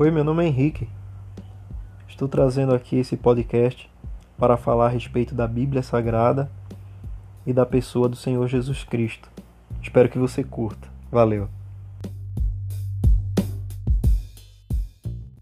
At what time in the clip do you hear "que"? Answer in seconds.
10.08-10.16